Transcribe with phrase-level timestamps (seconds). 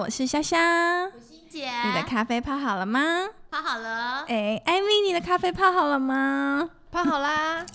[0.00, 1.12] 我是香香。
[1.50, 3.28] 姐，你的咖啡泡好了吗？
[3.50, 4.24] 泡好了。
[4.28, 6.70] 哎，艾米，你的咖啡泡好了吗？
[6.90, 7.66] 泡好啦。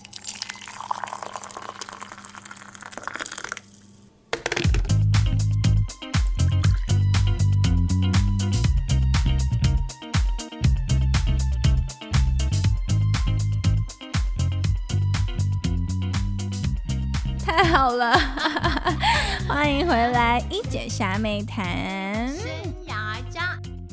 [19.76, 22.34] 欢迎回来，一姐虾妹谈。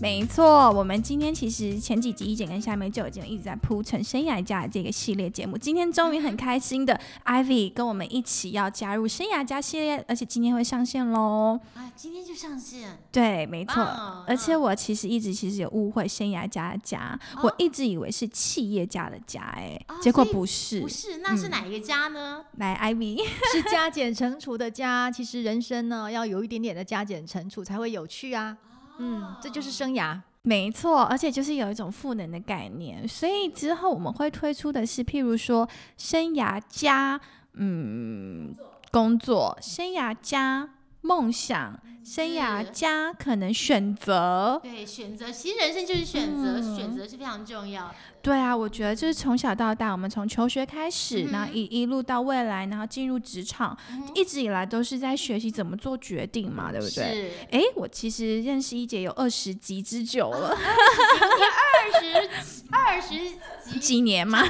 [0.03, 11.57] 没错，我们今天其实前几集一剪跟下面就已经一直在铺陈生涯家这个系列节目，今天终于很开心的 Ivy 跟我们一起要加入生涯家系列，而且今天会上线喽！
[11.77, 12.99] 啊，今天就上线？
[13.13, 13.81] 对，没错。
[14.27, 22.45] 而且我其实一直其实有误会生涯家的家，我一直以为是企业家的家，哎，结果不是，不是，那是哪一个家呢？
[22.57, 23.23] 来，Ivy
[23.55, 28.59] 是加减乘除的加，其实人生呢要有一点点的加减乘除才会有趣啊。
[29.03, 35.69] 嗯，这就是生涯，没错，而且就是有一种赋能的概念，所以之后我们会推出的是，譬如说
[35.99, 37.21] 生涯加
[37.55, 38.55] 嗯
[38.91, 41.81] 工作，生涯加梦想。
[42.05, 47.95] 生涯加可能选择，对选择，其实人生就是选择，选择是非常重要。
[48.23, 53.77] 对啊，我觉得就是从小到大，我们从求学开始，然后一一路到未来，然后进入职场，
[54.15, 57.33] 一直以来都是在学习怎么做决定嘛，对不对？
[57.51, 62.31] 哎，我其实认识一姐有二十集之久了，二十
[62.73, 64.43] 二十几年嘛，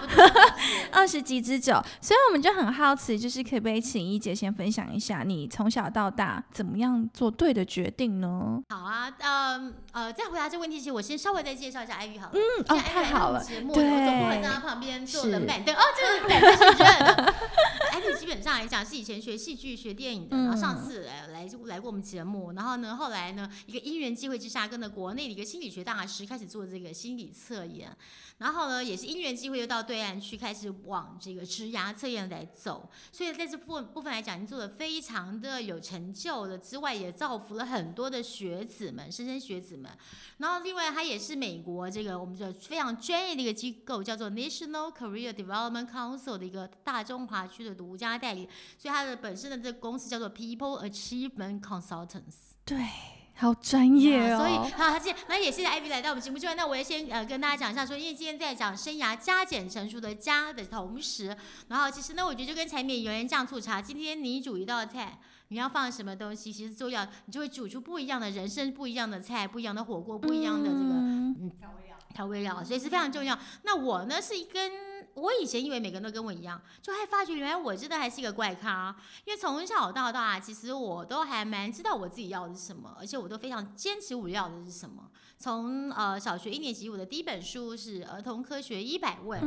[0.92, 7.33] 二十集之久，所以我们就很好奇，就是可不可以请一姐先分享一下你从小到大怎么样做。
[7.33, 8.62] 对的决定呢？
[8.69, 12.33] 好啊，呃呃，在回答这个问题前，我先稍微再介绍一下艾玉好了。
[12.34, 13.42] 嗯，哦，太好了。
[13.69, 15.75] 节目，我总不会在他旁边坐冷板凳。
[15.75, 17.35] 哦，这个板凳是热的。
[17.93, 27.95] 艾玉基本上来讲是以前学戏剧、学电影的，然后上次来来来过我们节目，然后呢，后来呢，一个因缘机会之下，跟着国内的一个心理学大师开始做这个心理测验。
[28.39, 32.89] 然后呢，也是因缘机会，又到对岸去开始往这个职涯测验来走。
[33.13, 39.92] 所以在这部部分来讲，你做的非常的有成就了之外，也造福了很多的学子们、莘莘学子们。
[40.39, 48.48] 然后另外，他也是美国这个我们的非常专业的一个机构，叫做 National Career Development Council 的一个大中华区的独家代理。
[48.79, 52.52] 所以它的本身的这个公司叫做 People Achievement Consultants。
[52.64, 52.79] 对。
[53.35, 54.39] 好专业哦！
[54.39, 61.35] 所以，好，他今那也谢谢 Ivy 来到我们节目之外，那我也先呃跟大家讲一下，说因为今天在讲生涯加减乘除的加的同时，
[61.68, 65.18] 然后其实呢，我觉得就跟柴米油盐酱醋茶，今天你煮一道菜，
[65.48, 71.02] 你要放什么东西，其实都要你就会煮出不一样的人生，不一样的菜，不一样的火锅，不一样的这个嗯
[72.12, 73.39] 调味料，所以是非常重要。
[73.62, 74.92] 那我呢是一根。
[75.14, 78.96] 我以前以为每个人都跟我一样，就还发觉原来我真的还是一个怪咖。
[79.27, 85.11] 因为从小到大，其实我都还蛮知道我自己要的是什么，而且我都非常坚持我要的是什么。
[85.36, 89.42] 从呃小学一年级，我的第一本书是《儿童科学一百问》，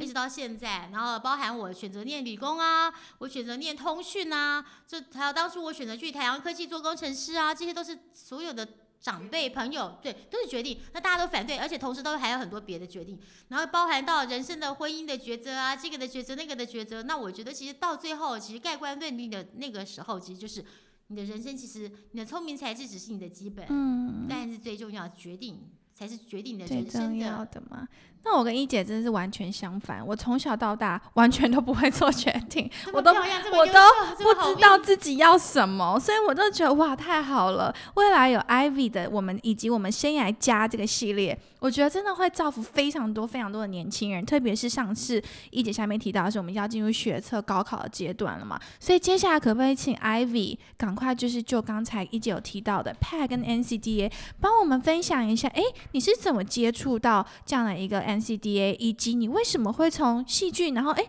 [0.00, 8.68] 一直到现在，然后包含我选择念理工啊，我选择念通讯啊，这还有当初我选择去台阳科技做工程师啊，这些都是所有的。
[9.06, 10.80] 长辈、朋友，对，都是决定。
[10.92, 17.04] 那大家都反对，而且同时都还有很多别的决定，然后包含到人生的婚姻的抉择啊，这个的抉择，那个的抉择。
[17.04, 20.64] 那我觉得，其实到最后，其实盖棺论定的那个时候，其实就是
[21.06, 27.86] 你的人生，其实你的聪明才智只是你的基本，嗯，但是最重要决定才是决定你的人生的嘛。
[28.28, 33.80] 那我跟一姐真的是完全相反，我从小到大 完全都不会做决定， 我都我都
[34.18, 54.10] 不知道自己要什么，所以我都觉得哇太好了，未来有 Ivy 的我们以及我们生涯家这个系列，我觉得真的会造福非常多非常多的年轻人，特别是上次一姐下面提到的是我们要进入学测高考的阶段了嘛，所以接下来可不可以请 Ivy 赶快就是就刚才一姐有提到的 PAD 跟 NCDA
[54.40, 55.62] 帮我们分享一下，哎，
[55.92, 61.04] 你是怎么接触到这样的一个 NCDA，以及你为什么会从戏剧，然后哎，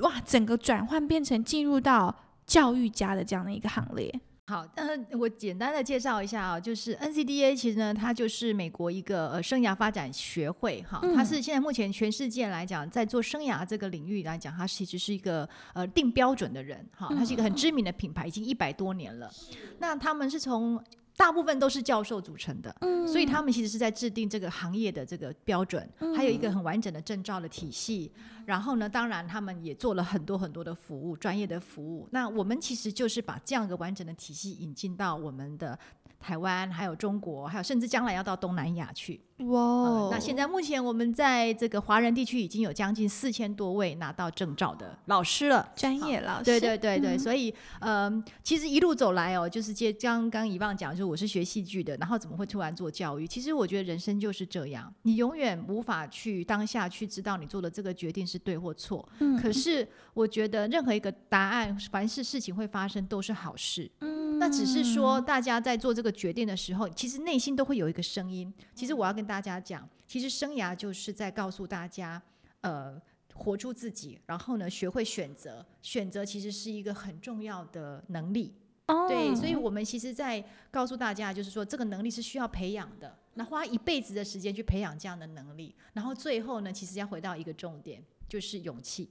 [0.00, 2.14] 哇，整个转换变成进入到
[2.46, 4.20] 教育家的这样的一个行列？
[4.46, 19.32] 好，嗯，我简单的介绍一下啊，就是 NCDA 其实呢，它就是美国一个呃生涯发展学会哈，它是现在目前全世界来讲，在做生涯这个领域来讲，它其实是一个呃定标准的人哈，它是一个很知名的品牌，已经一百多年了。
[19.78, 20.78] 那他们是从
[21.16, 22.74] 大部分都是教授组成的，
[23.06, 28.10] 所以他们其实是在制定这个行业的这个标准，还有一个很完整的证照的体系。
[28.44, 32.06] 然后呢，当然他们也做了很多很多的服务，专业的服务。
[32.10, 35.78] 那我们其实就是把这样一个完整的体系引进到我们的。
[36.24, 39.20] 台湾，还有中国，还有甚至将来要到东南亚去。
[39.38, 45.68] 哇、呃那现在目前我们在这个华人地区已经有将近四千多位拿到证照的老师了。
[45.76, 53.26] 专业老师，对对对对，嗯所以呃，其实一路走来哦，就是接刚刚遗忘讲，就是我是学戏剧的，然后怎么会突然做教育？
[53.26, 59.06] 其实我觉得人生就是这样，你永远无法去当下去知道你做的这个决定是对或错。
[59.18, 63.90] 嗯可是我觉得任何一个答案，凡是事情会发生都是好事。
[64.00, 68.52] 嗯那只是说，大家在做这个决定的时候，其实内心都会有一个声音。
[68.74, 72.20] 其实我要跟大家讲，其实生涯就是在告诉大家，
[72.60, 73.00] 呃，
[73.34, 75.64] 活出自己，然后呢，学会选择。
[75.82, 78.54] 选择其实是一个很重要的能力。
[78.86, 83.18] 哦对，所以我们其实，在告诉大家，就是说，这个能力是需要培养的。
[83.34, 89.08] 那花一辈子的时间去培养这样的能力，然后最后呢，其实要回到一个重点，就是勇气。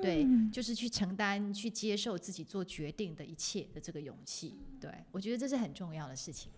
[0.00, 4.58] 对，就是去承担、去接受自己做决定的一切的这个勇气。
[4.80, 6.50] 对我觉得这是很重要的事情。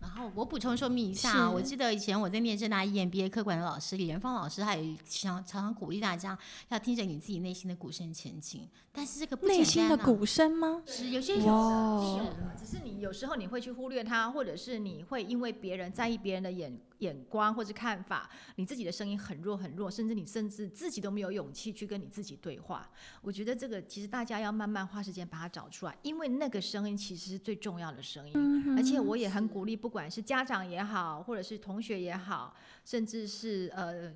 [0.00, 6.38] 然后我补充说明一下啊，我记得以前我在念正大 EMBA 科管的老师李仁芳老师，他也常常常鼓励大家
[6.68, 8.68] 要听着你自己内心的鼓声前进。
[8.92, 10.82] 但是这个不简内心的鼓声吗？
[10.84, 22.90] 是有些有哇是只是你有时候你会去忽略它，或者是你会因为别人在意别人的眼眼光或是看法，你自己的声音很弱很弱，甚至你甚至自己都没有勇气去跟你自己对话。
[23.20, 28.32] 我觉得这个其实大家要慢慢花时间把它找出来，因为那个声音其实是最重要的声音。
[28.34, 34.12] 嗯而且我也很鼓励，不管是家长也好，或者是同学也好，甚至是呃，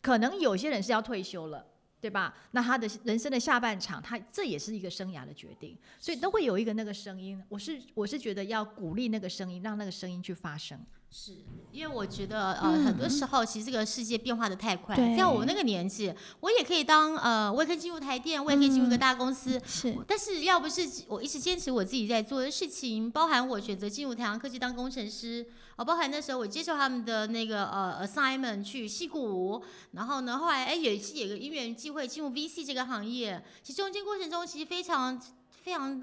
[0.00, 1.66] 可能有些人是要退休了。
[1.98, 2.32] 对吧？
[2.52, 7.42] 那他的人生的下半场，他这也是一个生涯的决定，所以都会有一个那个声音。
[7.48, 10.78] 我是我是觉得要鼓励那个声音，让那个声音去发声。
[11.18, 11.32] 是
[11.72, 12.84] 因为我觉得呃，嗯。
[12.84, 15.16] 很多时候其实这个世界变化的太快，对。
[15.16, 18.98] 在我那个年纪，我也可以当呃，我也可以进入台电，我也可以进入一个嗯。
[18.98, 19.58] 大公司。
[19.66, 19.96] 是。
[20.06, 25.46] 但是要不是我一直坚持我自己在做的事情，包含我选择进入太阳科技当工程师，
[25.76, 35.18] 哦，包含那时候我接受他们的那个呃 assignment 去戏谷，然后呢，后来哎也是有个因缘机会进入 VC 这个行业，其实中间过程中其实非常
[35.64, 36.02] 非常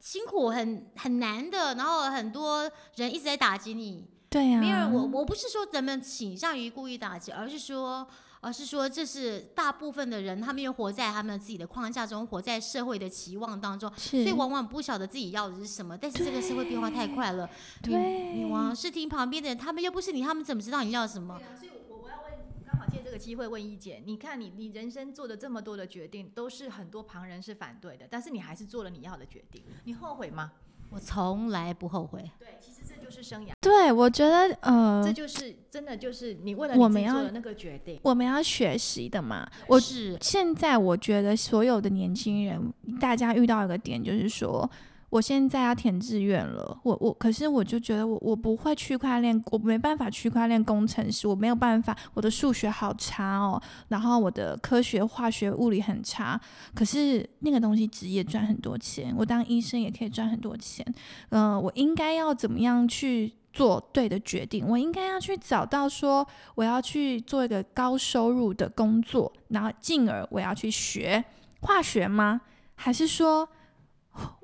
[0.00, 8.06] 辛苦，很很难的，然后很多人一直在打击你，对呀、没有，我我不是说咱们倾向于故意打击，而是说，
[8.40, 15.98] 而是说这是大部分的人，他们又活在他们自己的框架中，活在社会的期望当中，所以往往不晓得自己要的是什么。
[15.98, 17.50] 但是这个社会变化太快了，
[17.82, 21.36] 你对你往是听旁边的人，他们又不是你，他们怎么知道你要什么？
[21.36, 22.30] 对啊，所以我我要问，
[22.64, 30.52] 刚好借这个机会问一姐，你看你你人生做的这么多的决定，都是很多旁人是反对的，但是你还是做了你要的决定，你后悔吗？
[30.92, 32.30] 我从来不后悔。
[32.38, 32.79] 对，其实这
[33.10, 37.98] 就是生涯，对我觉得呃这，就是真的就是你为了我们要那个决定。
[38.04, 39.50] 我们要学习的嘛。
[39.66, 44.70] 我是现在我觉得所有的年轻人，大家遇到一个点就是说。
[45.10, 56.40] 我现在要填志愿了，我我可是我就觉得我我不会区块链，我没办法区块链工程师，我没有办法，我的数学好差哦，然后我的科学、化学、物理很差，
[56.74, 60.86] 可是那个东西职业赚很多钱，我当医生也可以赚很多钱，
[61.30, 64.64] 嗯、我应该要怎么样去做对的决定？
[64.64, 66.24] 我应该要去找到说
[66.54, 71.24] 我要去做一个高收入的工作，然后进而我要去学
[71.62, 72.42] 化学吗？
[72.76, 73.48] 还是说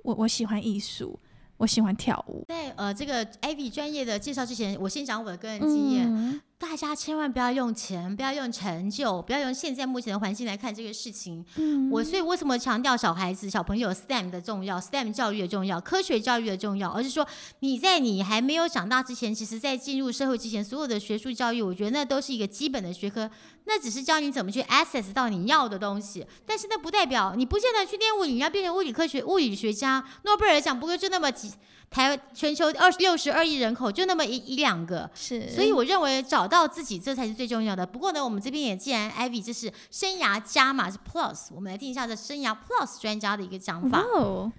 [0.02, 1.18] 我我喜欢艺术，
[1.56, 2.44] 我喜欢跳舞？
[2.48, 6.06] 在呃这个 Ivy 专业的介绍之前，我先讲我的个人经验。
[6.08, 11.44] 嗯大家千万不要用钱，不要用成就，不要用现在目前的环境来看这个事情。
[11.56, 17.26] 嗯我所以为什么强调小孩子、小朋友 STEM 的重要，STEM 教育的重要，科学教育的重要，而是说
[17.60, 23.30] 你在你还没有长大之前，其实在进入社会之前，所有的学术教育，我觉得那都是一个基本的学科，
[23.66, 31.52] 那只是教你怎么去 access 到你要的东西，但是那不代表你不见得去练物理，你要变成物理科学物理学家，诺贝尔奖不过就那么几。
[31.88, 37.86] 台全球二六十二亿人口就那么一一两个，是，所以我认为找到自己这才是最重要的。
[37.86, 43.98] 不过呢，我们这边也既然 Ivy 这是生涯加码是 Plus，我们来听一下这生涯 Plus 专家的一个讲哇法。
[44.00, 44.52] 哦，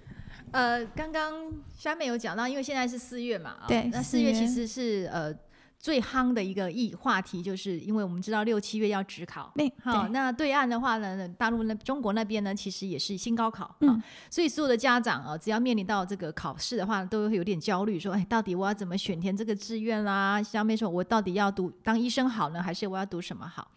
[0.52, 5.32] 呃，刚刚下面有讲到，因为现在是四月嘛，啊对那四月其实是呃
[5.78, 9.52] 最夯的一个议话题，就是因为我们知道六七月要职考。
[9.54, 20.42] 那好，对那对岸的话呢，大陆那中国那边呢，其实也是新高考，嗯啊，所以所有的家长啊，只要面临到这个考试的话，都会有点焦虑，说，哎，到底我要怎么选填这个志愿啦？
[20.42, 23.70] 下面说我到底要读当医生好呢，还是我要读什么好？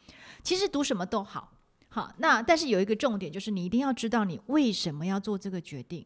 [0.44, 1.52] 其实读什么都好，
[1.90, 6.04] 好，那但是有一个重点，就是你一定要知道你为什么要做这个决定。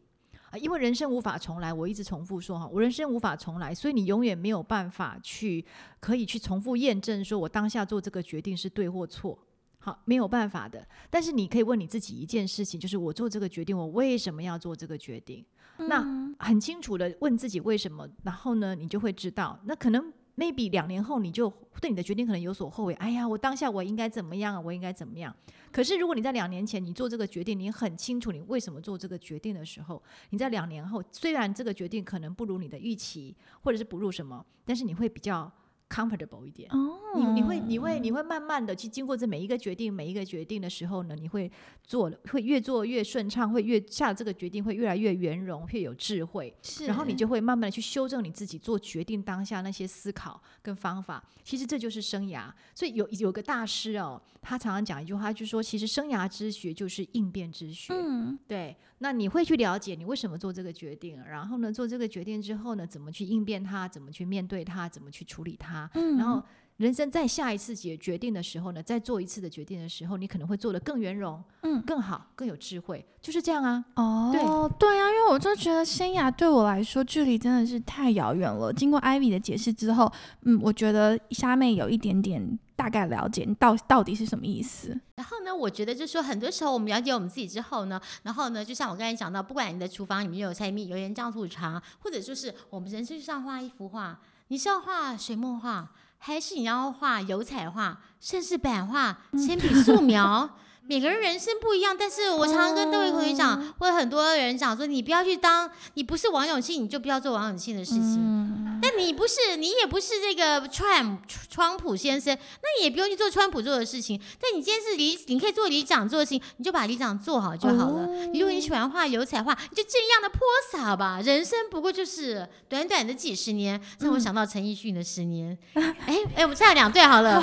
[0.56, 5.64] 啊，因为人生无法重来，我一直重复说哈，我人生无法重来，所以你永远没有办法去
[6.00, 9.38] 可以去重复验证，说我当下做这个决定是对或错。
[9.78, 10.84] 好，没有办法的。
[11.08, 15.44] 但是你可以问你自己一件事情，就是我做这个决定，我为什么要做这个决定？
[15.76, 16.02] 那
[16.38, 21.50] 很清楚的问自己为什么，然后呢，你就会知道，那可能 maybe 两年后你就
[21.80, 22.94] 对你的决定可能有所后悔。
[22.94, 24.62] 哎呀，我当下我应该怎么样？
[24.62, 25.34] 我应该怎么样？
[25.72, 35.50] 可是如果你在两年前你做这个决定，你很清楚你为什么做这个决定的时候，你在两年后虽然这个决定可能不如你的预期，或者是不如什么，但是你会比较。
[35.88, 36.68] Comfortable 一点，
[37.14, 41.50] 你你会你会你会慢慢的去经过这每一个决定每一个决定的时候呢，你会
[41.84, 51.22] 做会越做越顺畅，会越下这个决定会越来越圆融，越有智慧，是然后你就会慢慢的去修正你自己做决定当下那些思考跟方法。
[51.44, 57.94] 其实这就是生涯，所以有有个大师哦，他常常讲一句话，就是说其实生涯之学就是应变之学。
[57.94, 58.76] 嗯，对。
[58.98, 65.75] 那你会去了解你为什么做这个决定，然后呢，做这个决定之后呢，怎么去应变它，怎么去面对它，怎么去处理它，
[66.18, 66.42] 然后
[66.76, 73.84] 人生在下一次决决定的时候呢，再做一次的决定的时候，你可能会做得更圆融，嗯，更好，更有智慧，就是这样啊。
[73.96, 74.40] 哦，对
[74.78, 78.72] 对啊，因为我就觉得生涯对我来说距离真的是太遥远了。
[78.72, 82.58] 经过艾米的解释之后，嗯，我觉得虾妹有一点点。
[82.76, 84.88] 大概了解你到到底是什么意思。
[85.14, 95.88] 然后呢，我觉得就是说，很多时候我们了解我们自己之后呢，然后呢，就像我刚才讲到，不管你的厨房里面有柴米油盐酱醋茶，或者就是我们人生上画一幅画，你是要画水墨画，
[96.18, 100.48] 还是你要画油彩画，甚至版画、 铅笔素描？
[100.88, 108.78] 每个人人生不一样，但是我常常跟各位同学讲，或者很多人讲说，你不要去当，你不是王永庆，你就不要做王永庆的事情。
[108.80, 111.18] 但你不是，你也不是这个川
[111.50, 114.20] 川普先生，那你也不用去做川普做的事情。
[114.40, 118.06] 但你今天是里，你可以做里长做的事情，你就把里长做好就好了。
[118.32, 120.40] 如果你喜欢画油彩画，你就这样的泼
[120.70, 121.20] 洒吧。
[121.20, 125.58] 人生不过就是短短的几十年，让我想到陈奕迅的十年。
[125.74, 127.42] 哎哎，我们唱两对好了。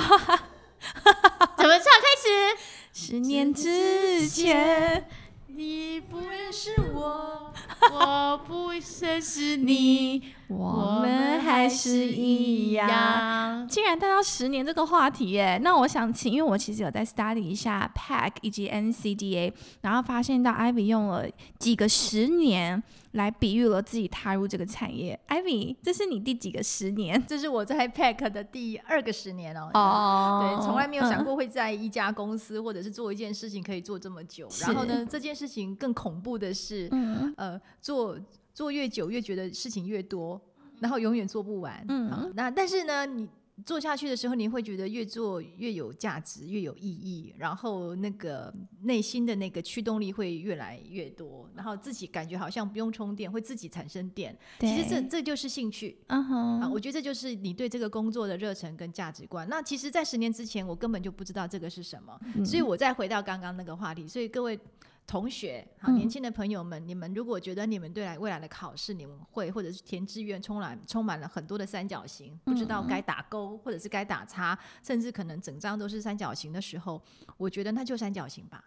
[1.58, 1.84] 怎么唱？
[1.84, 2.56] 开始。
[2.96, 5.04] 十年之前，
[5.48, 7.52] 你不认识我，
[7.92, 13.66] 我不认识你， 我们还是一样。
[13.68, 21.26] 竟然带到十年这个话题耶，那我想请，因为我其实有在 study 一下 PAC 以及 NCDA，然后发现到 Ivy 用了
[21.58, 22.80] 几个十年。
[23.14, 27.22] 来比喻了自己踏入这个产业，Ivy，这是你第几个十年？
[27.26, 29.70] 这是我在 Pack 的第二个十年哦。
[29.74, 34.48] 哦，对，从来没有想过会在一家公司或者是做一件事情可以做这么久。
[34.60, 36.90] 然后呢，这件事情更恐怖的是，
[37.36, 38.18] 呃，做
[38.52, 40.40] 做越久越觉得事情越多，
[40.80, 41.84] 然后永远做不完。
[41.88, 43.28] 嗯，那但是呢，你。
[43.64, 54.36] 做下去的时候，你会觉得越做越有价值，越有意义，然后那个内心的那个驱动力会越来越多，然后自己感觉好像不用充电，会自己产生电。
[54.58, 55.96] 其实这这就是兴趣。
[56.08, 59.48] 嗯哼，啊，我觉得这就是你对这个工作的热忱跟价值观。
[59.48, 64.08] 那其实，在十年之前，我根本就不知道这个是什么，所以我再回到刚刚那个话题。
[64.08, 64.58] 所以各位。
[65.06, 77.00] 同学，好，年轻的朋友们，你们如果觉得你们对来未来的考试，你们会或者是填志愿充满充满了很多的三角形，不知道该打勾或者是该打叉，甚至可能整张都是三角形的时候，
[77.36, 78.64] 我觉得那就三角形吧。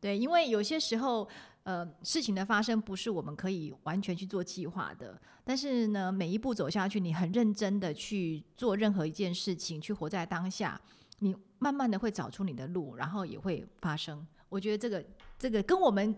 [0.00, 1.26] 对，因为有些时候，
[1.62, 10.78] 呃，事情的发生不是我们可以完全去做计划的，但是呢，每一步走下去，你很认真的去做任何一件事情，去活在当下，
[11.20, 14.26] 你慢慢的会找出你的路，然后也会发生。
[14.48, 15.02] 我觉得这个。
[15.44, 16.16] 这个跟我们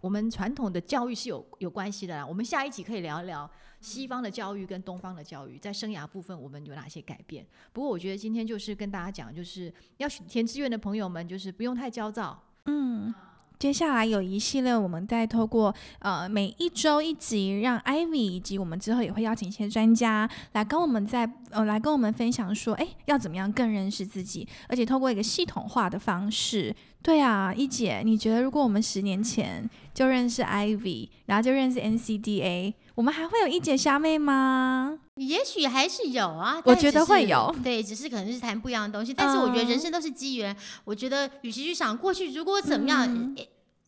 [0.00, 2.24] 我们传统的教育是有有关系的啦。
[2.24, 3.50] 我们下一集可以聊一聊
[3.80, 7.44] 西方的教育跟东方的教育在生涯部分我们有哪些改变。
[7.72, 12.40] 不过我觉得今天就是跟大家讲，就是要填志愿的朋友们，就是不用太焦躁。
[12.66, 13.12] 嗯。
[13.60, 26.74] 接下来有一系列，我们再透过呃每一周一集，让 Ivy 以及我们之后也会邀请一些专家来跟我们在呃来跟我们分享说，哎，要怎么样更认识自己，而且透过一个系统化的方式。
[27.02, 34.98] 对啊，一姐，你觉得如果我们十年前就认识 Ivy，然后就认识 NCDA，我们还会有一姐虾妹吗？
[35.26, 37.54] 也许还是有啊，我觉得会有。
[37.62, 39.12] 对，只是可能是谈不一样的东西。
[39.12, 40.56] 但是我觉得人生都是机缘。
[40.84, 43.36] 我觉得与其去想过去如果怎么样。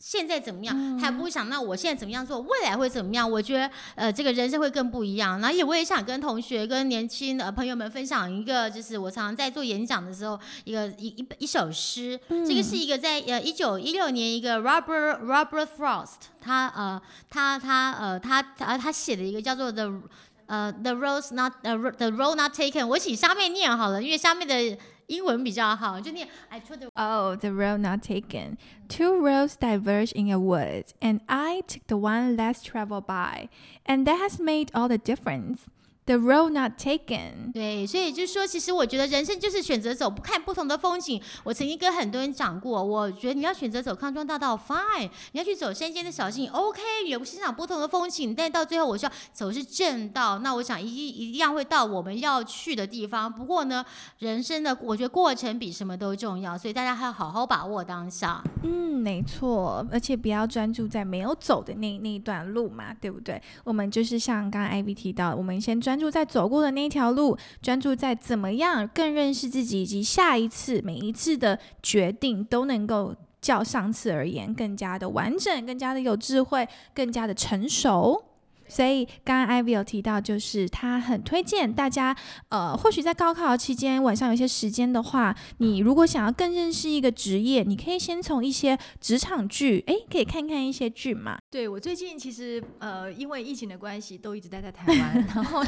[0.04, 0.98] 现在怎么样？
[0.98, 2.40] 还不会想，那我现在怎么样做？
[2.40, 3.30] 未来会怎么样？
[3.30, 5.40] 我觉得，呃，这个人生会更不一样。
[5.40, 12.18] 然后也我也想跟同学、跟年轻的朋友们分享一个，就是我常常在做演讲的时候，一个一一一首诗。
[12.28, 20.02] 这个是一个在呃一九一六年一个 Robert Robert Frost，他呃他他呃他他他写的一个叫做 The
[20.47, 22.87] 呃 The Rose Not 呃 The Road Not Taken。
[22.87, 24.77] 我请下面念好了，因为下面的。
[25.07, 28.57] 英文比较好，就念 I took the Oh, the road not taken.
[28.89, 33.47] Two roads diverge in a wood, and I took the one less traveled by,
[33.85, 35.59] and that has made all the difference.
[36.04, 37.52] The road not taken。
[37.52, 41.22] 对，所以就是说，其实我觉得人生就是选择走，不看不同的风景。
[41.44, 48.34] 我曾经跟很多人讲过，我觉得你要选择走康庄大道，fine；你要去走山间的小径，OK，有欣赏不同的风景。
[48.34, 53.32] 但到最后，我需要走是正道，那我想一一样会到我们要去的地方。
[53.32, 53.84] 不过呢，
[54.18, 58.42] 人生的我觉得过程比什么都重要，所以大家还要好好把握当下。
[58.64, 63.40] 嗯，没错，而且不要专注在没有走的那那一段路嘛，对不对？
[63.62, 65.91] 我们就是像刚刚 Ivy 提到，我们先专。
[65.92, 78.24] 专注在走过的那一条路，专注在怎么样更认识自己，以及下一次每一次的决定都能够较上次而言更加的完整，更加的有智慧，更加的成熟。
[78.72, 82.16] 所以刚刚 Ivy 有提到，就是他很推荐大家，
[82.48, 91.38] 呃，或许在高考期间晚上有些时间的话，你如果想要更认识一个职业，你可以先从一些职场剧，哎，可以看看一些剧嘛。
[91.50, 95.62] 对我最近其实呃，因为疫情的关系，都一直待在台湾， 然后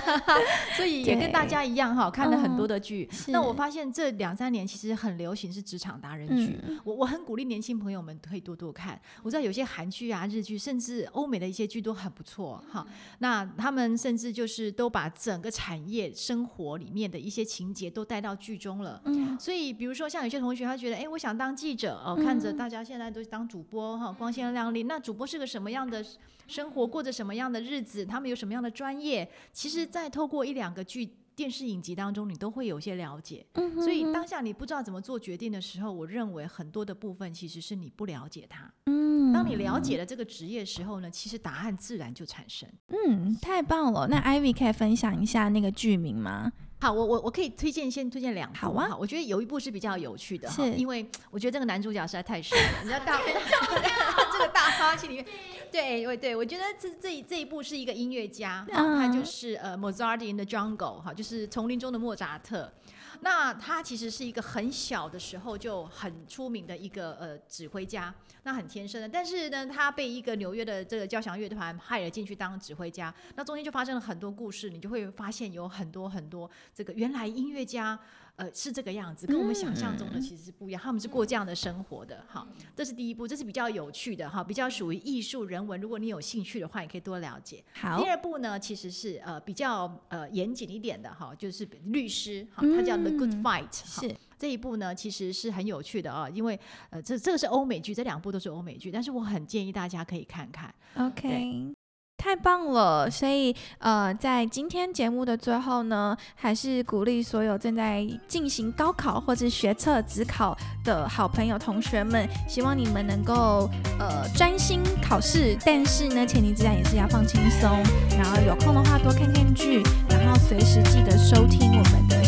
[0.76, 3.06] 所以也跟大家一样哈，看了很多的剧。
[3.28, 8.99] 那我发现这两三年其实很流行是职场达人剧，我我很鼓励年轻朋友们可以多多看。
[9.23, 12.87] 我知道有些韩剧啊、日剧，甚至欧美的一些剧都很不错哈。
[13.18, 19.00] 那他们甚至就是都把整个产业生活里面的一些情节都带到剧中了。
[19.04, 24.84] 嗯，所以比如说像有些同学他觉得，哎，我想当记者哦，看着大家现在都当主播哈，光鲜亮丽。
[24.84, 26.04] 那主播是个什么样的
[26.46, 28.04] 生活，过着什么样的日子？
[28.04, 29.28] 他们有什么样的专业？
[29.52, 33.44] 其实，在透过一两个剧、电视影集当中，你都会有些了解。
[33.54, 38.70] 嗯，所以当下你不知道怎么做决定的时候，我认为很多的部分其实是你不了解它。
[38.86, 39.32] 嗯。
[39.32, 42.68] 当你了解了这个职业时候呢，其实答案自然就产生。
[42.88, 44.06] 嗯，太棒了。
[44.06, 46.52] 那 Ivy 可以分享一下那个剧名吗？
[46.80, 48.56] 好，我我我可以推荐，先推荐两部。
[48.56, 52.78] 好啊，我觉得有一部是比较有趣的，哈，因为我觉得这个男主角实在太帅了。
[52.82, 53.18] 你知道大
[54.32, 55.26] 这个大花戏里面，
[55.75, 62.73] 对，对，对我觉得这这这一部是一个音乐家，他就是呃 Mozart in the Jungle，哈，就是丛林中的莫扎特。
[63.21, 69.09] 那他其实是一个很小的时候就很出名的一个呃指挥家，那很天生的。
[69.09, 77.99] 但是呢，他被一个纽约的这个交响乐团派了进去当指挥家，那中间就发生了很多故事，你就会发现有很多很多这个原来音乐家。
[78.37, 80.83] 呃，是这个样子，跟我们想象中的其实是不一样。
[80.83, 82.44] 他们是过这样的生活的，哈，
[82.75, 85.80] 这是第一步，这是比较有趣的，哈，比较属于艺术人文。
[85.80, 87.62] 如果你有兴趣的话，也可以多了解。
[87.75, 96.58] 好，第二步呢，其实是呃比较呃严谨一点的，哈，就是律师，哈，他叫 Good Fight，是这一部呢，其实是很有趣的啊，因为
[96.91, 100.75] 呃这这个是欧美剧，这两部都是欧美剧，但是我很建议大家可以看看。
[100.97, 101.75] OK。
[102.17, 103.10] 太棒了！
[103.10, 115.54] 所以，呃，在今天节目的最后呢，还是鼓励所有正在进行高考或者学测、职考的好朋友、同学们，希望你们能够呃专心考试。
[115.67, 117.69] 但是呢，前提之下也是要放轻松，
[118.17, 122.24] 然后有空的话多看看剧，然后随时记得收听我们的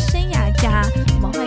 [0.57, 0.81] 家，
[1.21, 1.46] 我们会。